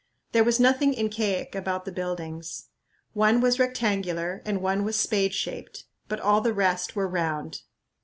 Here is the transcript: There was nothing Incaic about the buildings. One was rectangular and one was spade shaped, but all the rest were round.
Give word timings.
There 0.31 0.43
was 0.43 0.59
nothing 0.59 0.95
Incaic 0.95 1.53
about 1.53 1.85
the 1.85 1.91
buildings. 1.91 2.69
One 3.13 3.39
was 3.39 3.59
rectangular 3.59 4.41
and 4.47 4.59
one 4.59 4.83
was 4.83 4.95
spade 4.95 5.35
shaped, 5.35 5.83
but 6.07 6.19
all 6.19 6.41
the 6.41 6.55
rest 6.55 6.95
were 6.95 7.07
round. 7.07 7.61